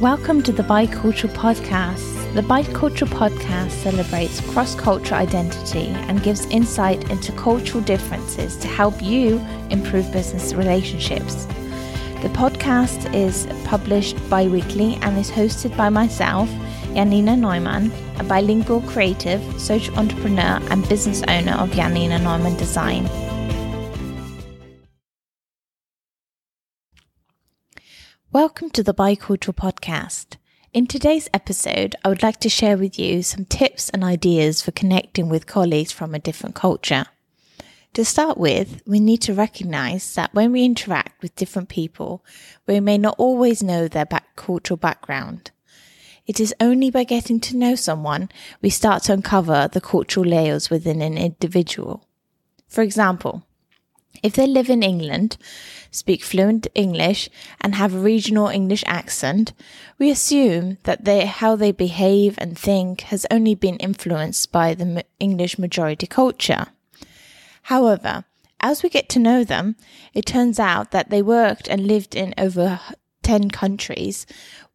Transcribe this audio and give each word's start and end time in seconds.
Welcome 0.00 0.42
to 0.44 0.52
the 0.52 0.62
Bicultural 0.62 1.28
Podcast. 1.34 2.34
The 2.34 2.40
Bicultural 2.40 3.08
Podcast 3.08 3.72
celebrates 3.72 4.40
cross 4.50 4.74
cultural 4.74 5.20
identity 5.20 5.88
and 6.08 6.22
gives 6.22 6.46
insight 6.46 7.10
into 7.10 7.32
cultural 7.32 7.84
differences 7.84 8.56
to 8.56 8.66
help 8.66 9.02
you 9.02 9.44
improve 9.68 10.10
business 10.10 10.54
relationships. 10.54 11.44
The 12.22 12.30
podcast 12.32 13.14
is 13.14 13.46
published 13.66 14.16
bi 14.30 14.48
weekly 14.48 14.94
and 15.02 15.18
is 15.18 15.30
hosted 15.30 15.76
by 15.76 15.90
myself, 15.90 16.48
Janina 16.94 17.36
Neumann, 17.36 17.92
a 18.18 18.24
bilingual 18.24 18.80
creative, 18.80 19.42
social 19.60 19.94
entrepreneur, 19.98 20.60
and 20.70 20.88
business 20.88 21.22
owner 21.28 21.52
of 21.52 21.72
Janina 21.72 22.20
Neumann 22.20 22.56
Design. 22.56 23.04
Welcome 28.32 28.70
to 28.70 28.84
the 28.84 28.94
Bicultural 28.94 29.56
Podcast. 29.56 30.36
In 30.72 30.86
today's 30.86 31.28
episode, 31.34 31.96
I 32.04 32.08
would 32.08 32.22
like 32.22 32.38
to 32.40 32.48
share 32.48 32.76
with 32.76 32.96
you 32.96 33.24
some 33.24 33.44
tips 33.44 33.90
and 33.90 34.04
ideas 34.04 34.62
for 34.62 34.70
connecting 34.70 35.28
with 35.28 35.48
colleagues 35.48 35.90
from 35.90 36.14
a 36.14 36.20
different 36.20 36.54
culture. 36.54 37.06
To 37.94 38.04
start 38.04 38.38
with, 38.38 38.82
we 38.86 39.00
need 39.00 39.20
to 39.22 39.34
recognize 39.34 40.14
that 40.14 40.32
when 40.32 40.52
we 40.52 40.64
interact 40.64 41.20
with 41.22 41.34
different 41.34 41.68
people, 41.68 42.24
we 42.68 42.78
may 42.78 42.98
not 42.98 43.16
always 43.18 43.64
know 43.64 43.88
their 43.88 44.06
back- 44.06 44.36
cultural 44.36 44.78
background. 44.78 45.50
It 46.24 46.38
is 46.38 46.54
only 46.60 46.88
by 46.88 47.02
getting 47.02 47.40
to 47.40 47.56
know 47.56 47.74
someone 47.74 48.28
we 48.62 48.70
start 48.70 49.02
to 49.04 49.12
uncover 49.12 49.68
the 49.72 49.80
cultural 49.80 50.24
layers 50.24 50.70
within 50.70 51.02
an 51.02 51.18
individual. 51.18 52.06
For 52.68 52.82
example, 52.82 53.44
if 54.22 54.34
they 54.34 54.46
live 54.46 54.68
in 54.68 54.82
England, 54.82 55.36
speak 55.90 56.22
fluent 56.22 56.66
English, 56.74 57.28
and 57.60 57.74
have 57.74 57.94
a 57.94 57.98
regional 57.98 58.48
English 58.48 58.84
accent, 58.86 59.52
we 59.98 60.10
assume 60.10 60.78
that 60.84 61.04
they, 61.04 61.26
how 61.26 61.56
they 61.56 61.72
behave 61.72 62.34
and 62.38 62.58
think 62.58 63.02
has 63.02 63.26
only 63.30 63.54
been 63.54 63.76
influenced 63.76 64.52
by 64.52 64.74
the 64.74 65.04
English 65.18 65.58
majority 65.58 66.06
culture. 66.06 66.66
However, 67.62 68.24
as 68.60 68.82
we 68.82 68.90
get 68.90 69.08
to 69.10 69.18
know 69.18 69.42
them, 69.42 69.76
it 70.12 70.26
turns 70.26 70.58
out 70.58 70.90
that 70.90 71.10
they 71.10 71.22
worked 71.22 71.68
and 71.68 71.86
lived 71.86 72.14
in 72.14 72.34
over 72.36 72.80
10 73.22 73.50
countries, 73.50 74.26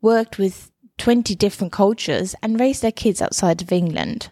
worked 0.01 0.37
with 0.37 0.71
20 0.97 1.35
different 1.35 1.71
cultures, 1.71 2.35
and 2.41 2.59
raised 2.59 2.81
their 2.81 2.91
kids 2.91 3.21
outside 3.21 3.61
of 3.61 3.71
England. 3.71 4.29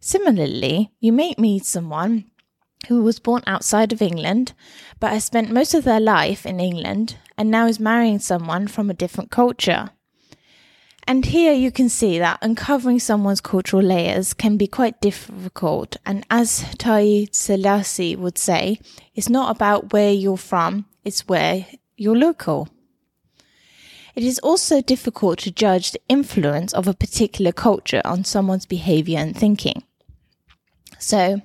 Similarly, 0.00 0.92
you 1.00 1.12
may 1.12 1.34
meet 1.36 1.64
someone 1.64 2.26
who 2.86 3.02
was 3.02 3.18
born 3.18 3.42
outside 3.46 3.92
of 3.92 4.00
England, 4.00 4.52
but 5.00 5.10
has 5.10 5.24
spent 5.24 5.50
most 5.50 5.74
of 5.74 5.84
their 5.84 6.00
life 6.00 6.46
in 6.46 6.60
England 6.60 7.16
and 7.36 7.50
now 7.50 7.66
is 7.66 7.80
marrying 7.80 8.18
someone 8.18 8.68
from 8.68 8.88
a 8.88 8.94
different 8.94 9.30
culture. 9.30 9.90
And 11.08 11.24
here 11.24 11.54
you 11.54 11.72
can 11.72 11.88
see 11.88 12.18
that 12.18 12.38
uncovering 12.42 13.00
someone's 13.00 13.40
cultural 13.40 13.82
layers 13.82 14.34
can 14.34 14.58
be 14.58 14.66
quite 14.66 15.00
difficult. 15.00 15.96
And 16.04 16.24
as 16.30 16.64
Taiye 16.76 17.30
Selasi 17.30 18.16
would 18.16 18.36
say, 18.36 18.78
it's 19.14 19.30
not 19.30 19.54
about 19.56 19.92
where 19.92 20.12
you're 20.12 20.36
from, 20.36 20.84
it's 21.04 21.26
where 21.26 21.66
you're 21.96 22.14
local. 22.14 22.68
It 24.14 24.22
is 24.22 24.38
also 24.40 24.82
difficult 24.82 25.38
to 25.40 25.50
judge 25.50 25.92
the 25.92 26.00
influence 26.08 26.74
of 26.74 26.86
a 26.86 26.92
particular 26.92 27.52
culture 27.52 28.02
on 28.04 28.24
someone's 28.24 28.66
behavior 28.66 29.18
and 29.18 29.34
thinking. 29.34 29.84
So, 30.98 31.40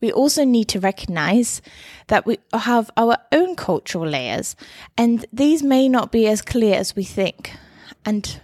we 0.00 0.12
also 0.12 0.44
need 0.44 0.68
to 0.68 0.80
recognize 0.80 1.62
that 2.08 2.26
we 2.26 2.38
have 2.52 2.90
our 2.96 3.16
own 3.32 3.56
cultural 3.56 4.06
layers, 4.08 4.56
and 4.96 5.24
these 5.32 5.62
may 5.62 5.88
not 5.88 6.12
be 6.12 6.26
as 6.26 6.42
clear 6.42 6.74
as 6.76 6.96
we 6.96 7.04
think. 7.04 7.52
And 8.04 8.40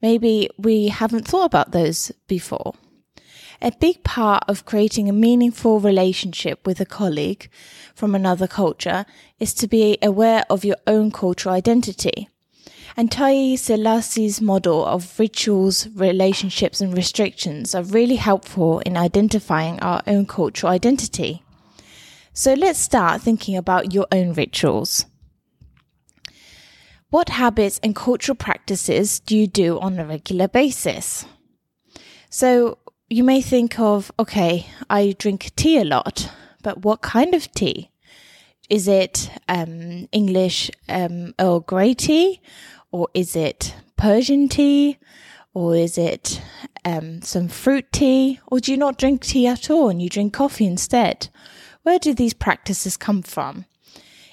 maybe 0.00 0.48
we 0.58 0.88
haven't 0.88 1.28
thought 1.28 1.46
about 1.46 1.72
those 1.72 2.12
before. 2.26 2.74
A 3.60 3.70
big 3.78 4.02
part 4.02 4.42
of 4.48 4.64
creating 4.64 5.08
a 5.08 5.12
meaningful 5.12 5.78
relationship 5.78 6.66
with 6.66 6.80
a 6.80 6.86
colleague 6.86 7.48
from 7.94 8.14
another 8.14 8.48
culture 8.48 9.06
is 9.38 9.54
to 9.54 9.68
be 9.68 9.98
aware 10.02 10.44
of 10.50 10.64
your 10.64 10.78
own 10.86 11.12
cultural 11.12 11.54
identity. 11.54 12.28
And 12.96 13.10
Taiye 13.10 13.54
Selasi's 13.54 14.40
model 14.40 14.84
of 14.84 15.18
rituals, 15.18 15.88
relationships, 15.88 16.80
and 16.80 16.94
restrictions 16.94 17.74
are 17.74 17.82
really 17.82 18.16
helpful 18.16 18.80
in 18.80 18.96
identifying 18.96 19.80
our 19.80 20.02
own 20.06 20.26
cultural 20.26 20.72
identity. 20.72 21.42
So 22.34 22.54
let's 22.54 22.78
start 22.78 23.22
thinking 23.22 23.56
about 23.56 23.94
your 23.94 24.06
own 24.12 24.34
rituals. 24.34 25.06
What 27.10 27.30
habits 27.30 27.78
and 27.82 27.94
cultural 27.94 28.36
practices 28.36 29.20
do 29.20 29.36
you 29.36 29.46
do 29.46 29.78
on 29.80 29.98
a 29.98 30.06
regular 30.06 30.48
basis? 30.48 31.26
So 32.30 32.78
you 33.10 33.22
may 33.24 33.42
think 33.42 33.78
of, 33.78 34.10
okay, 34.18 34.66
I 34.88 35.14
drink 35.18 35.50
tea 35.54 35.78
a 35.78 35.84
lot, 35.84 36.30
but 36.62 36.84
what 36.84 37.02
kind 37.02 37.34
of 37.34 37.52
tea? 37.52 37.90
Is 38.70 38.88
it 38.88 39.30
um, 39.48 40.08
English 40.12 40.70
um, 40.88 41.34
Earl 41.38 41.60
Grey 41.60 41.92
tea? 41.92 42.40
Or 42.92 43.08
is 43.14 43.34
it 43.34 43.74
Persian 43.96 44.48
tea? 44.48 44.98
Or 45.54 45.74
is 45.74 45.98
it 45.98 46.40
um, 46.84 47.22
some 47.22 47.48
fruit 47.48 47.90
tea? 47.92 48.40
Or 48.46 48.60
do 48.60 48.70
you 48.70 48.78
not 48.78 48.98
drink 48.98 49.22
tea 49.22 49.46
at 49.46 49.70
all 49.70 49.88
and 49.88 50.00
you 50.00 50.08
drink 50.08 50.34
coffee 50.34 50.66
instead? 50.66 51.28
Where 51.82 51.98
do 51.98 52.14
these 52.14 52.34
practices 52.34 52.96
come 52.96 53.22
from? 53.22 53.64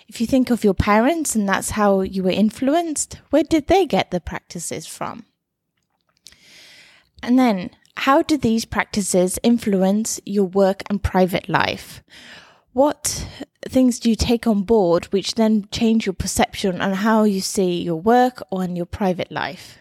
If 0.07 0.19
you 0.19 0.27
think 0.27 0.49
of 0.49 0.63
your 0.63 0.73
parents 0.73 1.35
and 1.35 1.47
that's 1.47 1.71
how 1.71 2.01
you 2.01 2.23
were 2.23 2.31
influenced, 2.31 3.19
where 3.29 3.43
did 3.43 3.67
they 3.67 3.85
get 3.85 4.11
the 4.11 4.19
practices 4.19 4.85
from? 4.85 5.25
And 7.21 7.37
then, 7.37 7.71
how 7.97 8.21
do 8.21 8.37
these 8.37 8.65
practices 8.65 9.39
influence 9.43 10.19
your 10.25 10.45
work 10.45 10.83
and 10.89 11.03
private 11.03 11.49
life? 11.49 12.01
What 12.73 13.27
things 13.67 13.99
do 13.99 14.09
you 14.09 14.15
take 14.15 14.47
on 14.47 14.63
board 14.63 15.05
which 15.05 15.35
then 15.35 15.67
change 15.71 16.05
your 16.05 16.13
perception 16.13 16.81
on 16.81 16.93
how 16.93 17.23
you 17.23 17.41
see 17.41 17.81
your 17.81 17.97
work 17.97 18.41
or 18.51 18.63
in 18.63 18.75
your 18.75 18.85
private 18.85 19.31
life? 19.31 19.77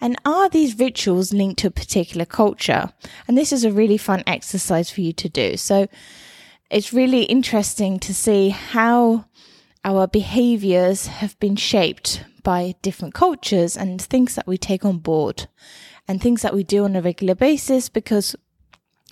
And 0.00 0.16
are 0.24 0.48
these 0.48 0.78
rituals 0.78 1.32
linked 1.32 1.58
to 1.60 1.66
a 1.66 1.70
particular 1.70 2.24
culture? 2.24 2.90
And 3.28 3.36
this 3.36 3.52
is 3.52 3.64
a 3.64 3.72
really 3.72 3.98
fun 3.98 4.22
exercise 4.26 4.90
for 4.90 5.02
you 5.02 5.12
to 5.12 5.28
do. 5.28 5.56
So 5.58 5.88
it's 6.70 6.92
really 6.92 7.24
interesting 7.24 7.98
to 8.00 8.14
see 8.14 8.48
how 8.48 9.26
our 9.84 10.06
behaviors 10.06 11.06
have 11.06 11.38
been 11.38 11.56
shaped 11.56 12.24
by 12.42 12.74
different 12.80 13.12
cultures 13.12 13.76
and 13.76 14.00
things 14.00 14.34
that 14.34 14.46
we 14.46 14.56
take 14.56 14.84
on 14.84 14.98
board 14.98 15.48
and 16.08 16.20
things 16.20 16.42
that 16.42 16.54
we 16.54 16.64
do 16.64 16.84
on 16.84 16.96
a 16.96 17.02
regular 17.02 17.34
basis 17.34 17.88
because 17.88 18.34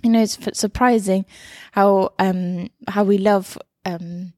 you 0.03 0.11
know, 0.11 0.23
it's 0.23 0.39
surprising 0.59 1.25
how 1.73 2.13
um, 2.19 2.71
how 2.87 3.05
we 3.05 3.19
love 3.19 3.59
um, 3.85 4.33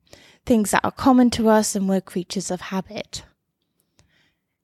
things 0.46 0.70
that 0.70 0.84
are 0.84 0.90
common 0.90 1.30
to 1.30 1.48
us, 1.48 1.74
and 1.76 1.88
we're 1.88 2.00
creatures 2.00 2.50
of 2.50 2.60
habit. 2.60 3.24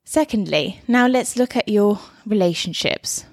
Secondly, 0.04 0.80
now 0.86 1.06
let's 1.06 1.36
look 1.36 1.56
at 1.56 1.68
your 1.68 1.98
relationships. 2.24 3.24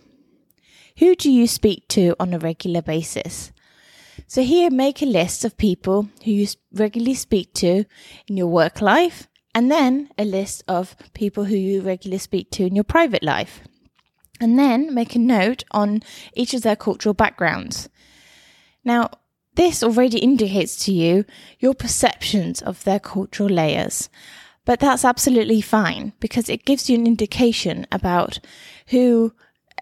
Who 0.98 1.16
do 1.16 1.32
you 1.32 1.48
speak 1.48 1.88
to 1.90 2.16
on 2.20 2.34
a 2.34 2.40
regular 2.40 2.82
basis? 2.82 3.52
So 4.28 4.44
here, 4.44 4.70
make 4.70 5.02
a 5.02 5.06
list 5.06 5.46
of 5.46 5.58
people 5.58 6.10
who 6.24 6.32
you 6.32 6.48
regularly 6.72 7.16
speak 7.16 7.54
to 7.56 7.86
in 8.28 8.38
your 8.38 8.48
work 8.48 8.82
life, 8.82 9.28
and 9.56 9.72
then 9.72 10.10
a 10.18 10.26
list 10.26 10.64
of 10.68 10.96
people 11.14 11.46
who 11.46 11.56
you 11.56 11.82
regularly 11.82 12.20
speak 12.20 12.52
to 12.52 12.66
in 12.66 12.76
your 12.76 12.84
private 12.84 13.24
life 13.24 13.62
and 14.44 14.60
then 14.60 14.94
make 14.94 15.16
a 15.16 15.20
note 15.20 15.64
on 15.72 16.04
each 16.34 16.54
of 16.54 16.64
their 16.64 16.76
cultural 16.76 17.14
backgrounds. 17.14 17.88
Now, 18.84 19.10
this 19.56 19.82
already 19.82 20.20
indicates 20.20 20.76
to 20.86 20.94
you 20.94 21.24
your 21.60 21.74
perceptions 21.74 22.62
of 22.62 22.84
their 22.84 23.00
cultural 23.00 23.50
layers, 23.50 24.10
but 24.66 24.82
that's 24.82 25.06
absolutely 25.06 25.62
fine 25.62 26.12
because 26.20 26.50
it 26.50 26.66
gives 26.66 26.90
you 26.90 26.98
an 26.98 27.08
indication 27.08 27.88
about 27.90 28.40
who 28.88 29.34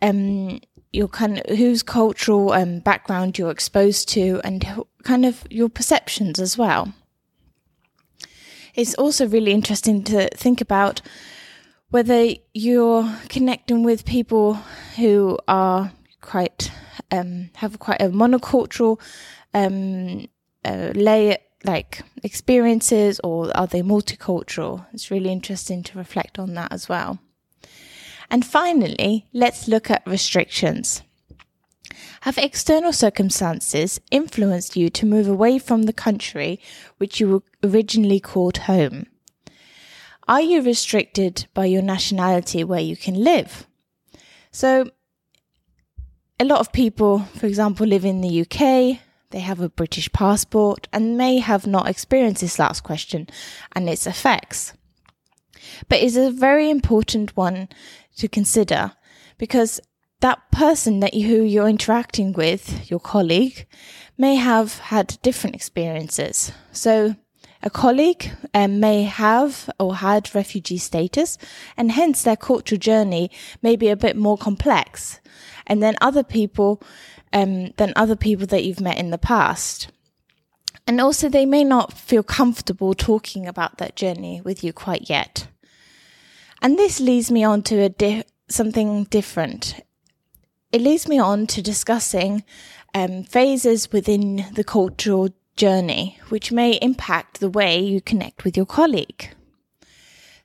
um, 0.03 0.59
your 0.93 1.07
kind 1.07 1.39
of 1.39 1.57
whose 1.57 1.81
cultural 1.81 2.51
um, 2.51 2.79
background 2.79 3.37
you're 3.39 3.49
exposed 3.49 4.09
to 4.09 4.41
and 4.43 4.63
kind 5.03 5.25
of 5.25 5.43
your 5.49 5.69
perceptions 5.69 6.39
as 6.39 6.55
well. 6.55 6.93
It's 8.75 8.93
also 8.95 9.27
really 9.27 9.53
interesting 9.53 10.03
to 10.03 10.29
think 10.29 10.61
about 10.61 11.01
whether 11.91 12.29
you're 12.53 13.17
connecting 13.27 13.83
with 13.83 14.05
people 14.05 14.55
who 14.95 15.37
are 15.47 15.91
quite 16.21 16.71
um, 17.11 17.49
have 17.55 17.77
quite 17.79 18.01
a 18.01 18.05
monocultural 18.05 18.99
um, 19.53 20.27
uh, 20.63 20.91
layer 20.95 21.37
like 21.63 22.01
experiences 22.23 23.19
or 23.23 23.55
are 23.55 23.67
they 23.67 23.81
multicultural? 23.81 24.85
It's 24.93 25.11
really 25.11 25.31
interesting 25.31 25.83
to 25.83 25.97
reflect 25.97 26.39
on 26.39 26.53
that 26.55 26.71
as 26.71 26.89
well. 26.89 27.19
And 28.29 28.45
finally 28.45 29.27
let's 29.33 29.67
look 29.67 29.91
at 29.91 30.01
restrictions. 30.07 31.03
Have 32.21 32.37
external 32.37 32.93
circumstances 32.93 33.99
influenced 34.11 34.77
you 34.77 34.89
to 34.91 35.05
move 35.05 35.27
away 35.27 35.59
from 35.59 35.83
the 35.83 35.93
country 35.93 36.59
which 36.97 37.19
you 37.19 37.43
originally 37.63 38.19
called 38.21 38.57
home 38.59 39.07
Are 40.27 40.41
you 40.41 40.61
restricted 40.61 41.47
by 41.53 41.65
your 41.65 41.81
nationality 41.81 42.63
where 42.63 42.79
you 42.79 42.95
can 42.95 43.15
live? 43.15 43.67
So, 44.51 44.89
a 46.39 46.45
lot 46.45 46.59
of 46.59 46.71
people, 46.71 47.19
for 47.37 47.45
example, 47.45 47.85
live 47.85 48.05
in 48.05 48.21
the 48.21 48.41
UK, 48.41 48.99
they 49.29 49.39
have 49.39 49.61
a 49.61 49.69
British 49.69 50.11
passport, 50.11 50.87
and 50.91 51.17
may 51.17 51.39
have 51.39 51.65
not 51.65 51.87
experienced 51.87 52.41
this 52.41 52.59
last 52.59 52.81
question 52.81 53.27
and 53.73 53.89
its 53.89 54.05
effects. 54.05 54.73
But 55.87 55.99
it's 55.99 56.15
a 56.15 56.31
very 56.31 56.69
important 56.69 57.35
one 57.37 57.69
to 58.17 58.27
consider 58.27 58.93
because 59.37 59.79
that 60.19 60.51
person 60.51 60.99
that 60.99 61.13
you, 61.13 61.27
who 61.27 61.43
you're 61.43 61.69
interacting 61.69 62.33
with, 62.33 62.89
your 62.89 62.99
colleague, 62.99 63.67
may 64.17 64.35
have 64.35 64.77
had 64.79 65.17
different 65.21 65.55
experiences. 65.55 66.51
So 66.71 67.15
a 67.63 67.69
colleague 67.69 68.31
um, 68.53 68.79
may 68.79 69.03
have 69.03 69.69
or 69.79 69.95
had 69.97 70.33
refugee 70.33 70.77
status, 70.77 71.37
and 71.77 71.91
hence 71.91 72.23
their 72.23 72.35
cultural 72.35 72.79
journey 72.79 73.29
may 73.61 73.75
be 73.75 73.89
a 73.89 73.95
bit 73.95 74.15
more 74.15 74.37
complex. 74.37 75.19
And 75.67 75.81
then 75.81 75.95
other 76.01 76.23
people, 76.23 76.81
um, 77.33 77.71
than 77.77 77.93
other 77.95 78.15
people 78.15 78.47
that 78.47 78.63
you've 78.63 78.81
met 78.81 78.97
in 78.97 79.11
the 79.11 79.17
past. 79.17 79.89
And 80.87 80.99
also, 80.99 81.29
they 81.29 81.45
may 81.45 81.63
not 81.63 81.93
feel 81.93 82.23
comfortable 82.23 82.93
talking 82.93 83.47
about 83.47 83.77
that 83.77 83.95
journey 83.95 84.41
with 84.41 84.63
you 84.63 84.73
quite 84.73 85.09
yet. 85.09 85.47
And 86.61 86.77
this 86.77 86.99
leads 86.99 87.31
me 87.31 87.43
on 87.43 87.61
to 87.63 87.81
a 87.81 87.89
di- 87.89 88.23
something 88.49 89.05
different. 89.05 89.75
It 90.71 90.81
leads 90.81 91.07
me 91.07 91.19
on 91.19 91.47
to 91.47 91.61
discussing 91.61 92.43
um, 92.93 93.23
phases 93.23 93.91
within 93.91 94.45
the 94.53 94.63
cultural 94.63 95.29
journey, 95.55 96.19
which 96.29 96.51
may 96.51 96.73
impact 96.81 97.39
the 97.39 97.49
way 97.49 97.79
you 97.79 98.01
connect 98.01 98.43
with 98.43 98.57
your 98.57 98.65
colleague. 98.65 99.29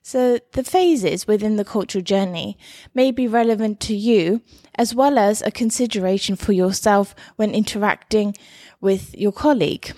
So, 0.01 0.39
the 0.53 0.63
phases 0.63 1.27
within 1.27 1.57
the 1.57 1.65
cultural 1.65 2.01
journey 2.01 2.57
may 2.93 3.11
be 3.11 3.27
relevant 3.27 3.81
to 3.81 3.95
you 3.95 4.41
as 4.75 4.95
well 4.95 5.17
as 5.17 5.41
a 5.41 5.51
consideration 5.51 6.37
for 6.37 6.53
yourself 6.53 7.13
when 7.35 7.51
interacting 7.51 8.33
with 8.79 9.13
your 9.17 9.33
colleague. 9.33 9.91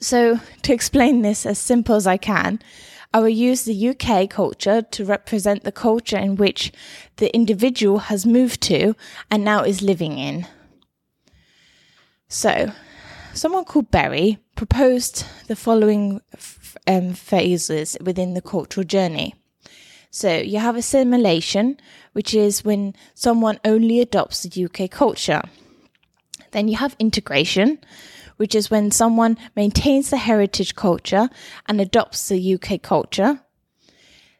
So, 0.00 0.40
to 0.62 0.72
explain 0.72 1.20
this 1.20 1.44
as 1.44 1.58
simple 1.58 1.96
as 1.96 2.06
I 2.06 2.16
can, 2.16 2.60
I 3.12 3.20
will 3.20 3.28
use 3.28 3.64
the 3.64 3.88
UK 3.90 4.28
culture 4.28 4.82
to 4.82 5.04
represent 5.04 5.64
the 5.64 5.70
culture 5.70 6.16
in 6.16 6.36
which 6.36 6.72
the 7.16 7.32
individual 7.34 7.98
has 7.98 8.24
moved 8.24 8.60
to 8.62 8.96
and 9.30 9.44
now 9.44 9.62
is 9.62 9.82
living 9.82 10.18
in. 10.18 10.46
So, 12.28 12.72
someone 13.34 13.64
called 13.64 13.90
Berry 13.90 14.38
proposed 14.56 15.24
the 15.48 15.56
following 15.56 16.20
f- 16.32 16.76
um, 16.86 17.12
phases 17.12 17.96
within 18.00 18.34
the 18.34 18.42
cultural 18.42 18.84
journey. 18.84 19.34
So, 20.10 20.36
you 20.36 20.60
have 20.60 20.76
assimilation, 20.76 21.78
which 22.12 22.34
is 22.34 22.64
when 22.64 22.94
someone 23.14 23.58
only 23.64 24.00
adopts 24.00 24.44
the 24.44 24.64
UK 24.64 24.88
culture. 24.88 25.42
Then 26.52 26.68
you 26.68 26.76
have 26.76 26.94
integration, 27.00 27.80
which 28.36 28.54
is 28.54 28.70
when 28.70 28.92
someone 28.92 29.36
maintains 29.56 30.10
the 30.10 30.18
heritage 30.18 30.76
culture 30.76 31.28
and 31.66 31.80
adopts 31.80 32.28
the 32.28 32.54
UK 32.54 32.80
culture. 32.80 33.40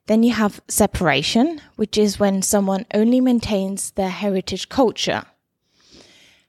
Then 0.07 0.23
you 0.23 0.33
have 0.33 0.61
separation, 0.69 1.61
which 1.77 1.99
is 1.99 2.21
when 2.21 2.43
someone 2.43 2.87
only 2.95 3.21
maintains 3.21 3.91
their 3.93 4.11
heritage 4.11 4.69
culture. 4.69 5.25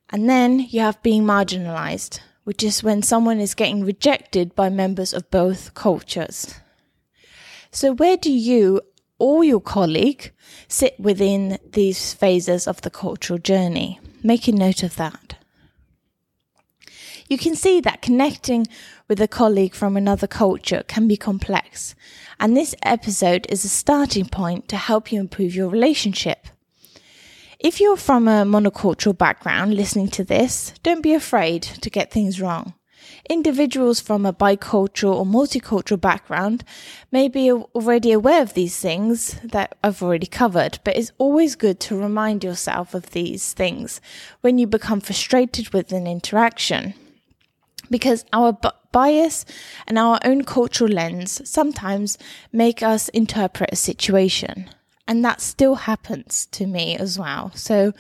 And 0.09 0.30
then 0.30 0.59
you 0.59 0.81
have 0.81 1.01
being 1.01 1.24
marginalized, 1.24 2.19
which 2.45 2.63
is 2.63 2.81
when 2.81 3.03
someone 3.03 3.39
is 3.39 3.53
getting 3.53 3.83
rejected 3.83 4.56
by 4.56 4.69
members 4.69 5.13
of 5.13 5.30
both 5.30 5.74
cultures. 5.74 6.56
So, 7.71 7.94
where 7.94 8.18
do 8.18 8.31
you 8.31 8.81
or 9.19 9.44
your 9.44 9.62
colleague 9.62 10.31
sit 10.68 11.00
within 11.00 11.59
these 11.74 12.13
phases 12.13 12.68
of 12.68 12.81
the 12.81 12.89
cultural 12.89 13.38
journey? 13.38 14.00
Make 14.24 14.47
a 14.47 14.53
note 14.53 14.81
of 14.81 14.95
that 14.95 15.36
you 17.27 17.38
can 17.38 17.56
see 17.56 17.81
that 17.81 18.01
connecting 18.01 18.68
with 19.07 19.19
a 19.19 19.27
colleague 19.27 19.74
from 19.74 19.98
another 19.98 20.27
culture 20.27 20.83
can 20.88 21.07
be 21.07 21.18
complex. 21.18 21.95
And 22.39 22.56
this 22.56 22.75
episode 22.83 23.48
is 23.50 23.65
a 23.65 23.69
starting 23.69 24.25
point 24.25 24.68
to 24.69 24.77
help 24.77 25.12
you 25.12 25.19
improve 25.19 25.56
your 25.56 25.69
relationship. 25.69 26.48
If 27.65 27.81
you're 27.81 27.97
from 27.97 28.27
a 28.27 28.45
monocultural 28.45 29.17
background 29.17 29.73
listening 29.73 30.09
to 30.09 30.23
this, 30.23 30.71
don't 30.83 31.01
be 31.01 31.15
afraid 31.15 31.63
to 31.63 31.89
get 31.89 32.12
things 32.12 32.39
wrong. 32.39 32.75
Individuals 33.27 34.00
from 34.00 34.23
a 34.23 34.31
bicultural 34.31 35.15
or 35.15 35.25
multicultural 35.25 36.00
background 36.00 36.63
may 37.12 37.27
be 37.27 37.51
already 37.51 38.12
aware 38.12 38.44
of 38.44 38.53
these 38.53 38.77
things 38.77 39.39
that 39.44 39.75
I've 39.83 40.03
already 40.03 40.27
covered, 40.27 40.77
but 40.83 40.95
it's 40.95 41.12
always 41.17 41.56
good 41.56 41.79
to 41.79 42.00
remind 42.00 42.44
yourself 42.44 42.94
of 42.94 43.09
these 43.09 43.53
things 43.53 44.00
when 44.41 44.59
you 44.59 44.67
become 44.67 45.01
frustrated 45.01 45.73
with 45.73 45.91
an 45.91 46.06
interaction 46.06 46.94
because 47.89 48.25
our 48.31 48.56
bias 48.91 49.44
and 49.88 49.97
our 49.97 50.19
own 50.23 50.44
cultural 50.44 50.91
lens 50.91 51.41
sometimes 51.50 52.19
make 52.51 52.83
us 52.83 53.09
interpret 53.09 53.71
a 53.73 53.75
situation. 53.75 54.69
And 55.07 55.24
that 55.24 55.42
still 55.42 55.75
happens 55.75 56.48
to 56.48 56.66
me 56.66 56.98
as 56.98 57.19
well. 57.19 57.52
So, 57.56 57.94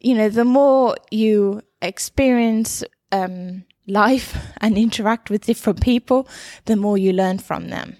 you 0.00 0.14
know, 0.14 0.28
the 0.28 0.44
more 0.44 0.96
you 1.10 1.62
experience 1.80 2.84
um, 3.12 3.64
life 3.86 4.36
and 4.60 4.76
interact 4.76 5.30
with 5.30 5.46
different 5.46 5.80
people, 5.80 6.28
the 6.66 6.76
more 6.76 6.98
you 6.98 7.12
learn 7.12 7.38
from 7.38 7.68
them. 7.68 7.96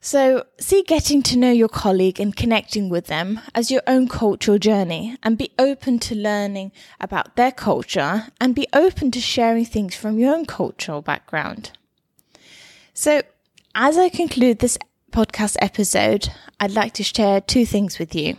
So, 0.00 0.44
see 0.60 0.82
getting 0.82 1.22
to 1.22 1.36
know 1.38 1.50
your 1.50 1.70
colleague 1.70 2.20
and 2.20 2.36
connecting 2.36 2.90
with 2.90 3.06
them 3.06 3.40
as 3.54 3.70
your 3.70 3.80
own 3.86 4.06
cultural 4.06 4.58
journey 4.58 5.16
and 5.22 5.38
be 5.38 5.50
open 5.58 5.98
to 6.00 6.14
learning 6.14 6.72
about 7.00 7.36
their 7.36 7.50
culture 7.50 8.26
and 8.38 8.54
be 8.54 8.66
open 8.74 9.10
to 9.12 9.20
sharing 9.22 9.64
things 9.64 9.96
from 9.96 10.18
your 10.18 10.34
own 10.34 10.44
cultural 10.44 11.00
background. 11.00 11.70
So, 12.92 13.22
as 13.74 13.96
I 13.96 14.10
conclude 14.10 14.58
this 14.58 14.76
podcast 15.14 15.56
episode, 15.60 16.28
I'd 16.58 16.72
like 16.72 16.92
to 16.94 17.04
share 17.04 17.40
two 17.40 17.64
things 17.64 18.00
with 18.00 18.16
you. 18.16 18.36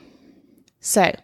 So, 0.81 1.15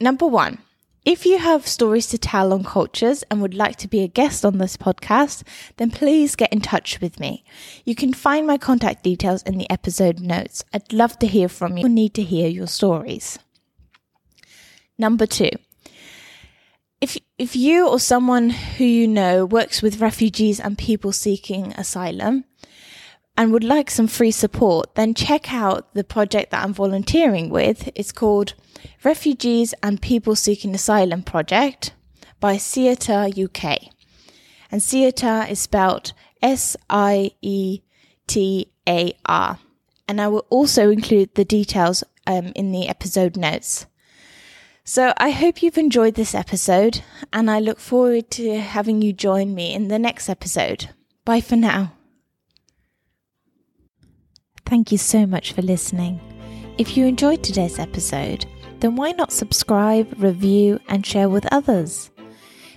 number 0.00 0.26
one, 0.26 0.58
if 1.04 1.24
you 1.24 1.38
have 1.38 1.66
stories 1.66 2.08
to 2.08 2.18
tell 2.18 2.52
on 2.52 2.64
cultures 2.64 3.22
and 3.30 3.40
would 3.40 3.54
like 3.54 3.76
to 3.76 3.88
be 3.88 4.00
a 4.00 4.08
guest 4.08 4.44
on 4.44 4.58
this 4.58 4.76
podcast, 4.76 5.44
then 5.76 5.92
please 5.92 6.34
get 6.34 6.52
in 6.52 6.60
touch 6.60 7.00
with 7.00 7.20
me. 7.20 7.44
You 7.84 7.94
can 7.94 8.12
find 8.12 8.48
my 8.48 8.58
contact 8.58 9.04
details 9.04 9.44
in 9.44 9.58
the 9.58 9.70
episode 9.70 10.18
notes. 10.18 10.64
I'd 10.74 10.92
love 10.92 11.16
to 11.20 11.28
hear 11.28 11.48
from 11.48 11.78
you. 11.78 11.86
I 11.86 11.88
need 11.88 12.14
to 12.14 12.22
hear 12.22 12.48
your 12.48 12.66
stories. 12.66 13.38
Number 14.98 15.24
two. 15.24 15.50
If, 17.00 17.16
if 17.38 17.54
you 17.54 17.88
or 17.88 18.00
someone 18.00 18.50
who 18.50 18.84
you 18.84 19.06
know 19.06 19.46
works 19.46 19.80
with 19.80 20.00
refugees 20.00 20.58
and 20.58 20.76
people 20.76 21.12
seeking 21.12 21.72
asylum, 21.74 22.44
and 23.40 23.54
would 23.54 23.64
like 23.64 23.90
some 23.90 24.06
free 24.06 24.30
support, 24.30 24.94
then 24.96 25.14
check 25.14 25.50
out 25.50 25.94
the 25.94 26.04
project 26.04 26.50
that 26.50 26.62
I'm 26.62 26.74
volunteering 26.74 27.48
with. 27.48 27.88
It's 27.94 28.12
called 28.12 28.52
Refugees 29.02 29.72
and 29.82 30.02
People 30.02 30.36
Seeking 30.36 30.74
Asylum 30.74 31.22
Project 31.22 31.94
by 32.38 32.58
SIETAR 32.58 33.30
UK. 33.42 33.94
And 34.70 34.82
SIETAR 34.82 35.50
is 35.50 35.58
spelled 35.58 36.12
S 36.42 36.76
I 36.90 37.30
E 37.40 37.80
T 38.26 38.70
A 38.86 39.14
R. 39.24 39.58
And 40.06 40.20
I 40.20 40.28
will 40.28 40.44
also 40.50 40.90
include 40.90 41.34
the 41.34 41.46
details 41.46 42.04
um, 42.26 42.52
in 42.54 42.72
the 42.72 42.90
episode 42.90 43.38
notes. 43.38 43.86
So 44.84 45.14
I 45.16 45.30
hope 45.30 45.62
you've 45.62 45.78
enjoyed 45.78 46.14
this 46.14 46.34
episode, 46.34 47.00
and 47.32 47.50
I 47.50 47.58
look 47.58 47.78
forward 47.78 48.30
to 48.32 48.60
having 48.60 49.00
you 49.00 49.14
join 49.14 49.54
me 49.54 49.72
in 49.72 49.88
the 49.88 49.98
next 49.98 50.28
episode. 50.28 50.90
Bye 51.24 51.40
for 51.40 51.56
now. 51.56 51.94
Thank 54.70 54.90
you 54.92 54.98
so 54.98 55.26
much 55.26 55.52
for 55.52 55.62
listening. 55.62 56.20
If 56.78 56.96
you 56.96 57.04
enjoyed 57.04 57.42
today's 57.42 57.80
episode, 57.80 58.46
then 58.78 58.94
why 58.94 59.10
not 59.10 59.32
subscribe, 59.32 60.14
review, 60.16 60.78
and 60.88 61.04
share 61.04 61.28
with 61.28 61.52
others? 61.52 62.12